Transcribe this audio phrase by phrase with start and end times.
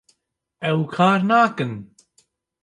[0.69, 1.73] ew kar nakin